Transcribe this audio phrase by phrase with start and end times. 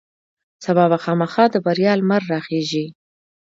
[0.65, 2.85] سبا به خامخا د بریا لمر راخیژي.